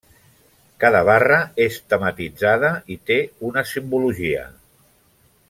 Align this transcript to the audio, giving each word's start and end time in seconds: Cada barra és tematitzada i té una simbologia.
Cada 0.83 1.01
barra 1.09 1.37
és 1.65 1.77
tematitzada 1.95 2.73
i 2.97 2.99
té 3.11 3.19
una 3.51 3.65
simbologia. 3.75 4.49